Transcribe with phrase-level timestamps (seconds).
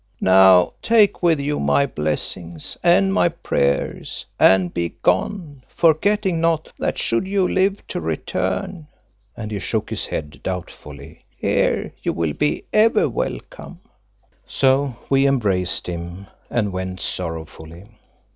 [0.19, 7.27] Now take with you my blessings and my prayers and begone, forgetting not that should
[7.27, 8.87] you live to return"
[9.37, 13.79] and he shook his head, doubtfully "here you will be ever welcome."
[14.47, 17.85] So we embraced him and went sorrowfully.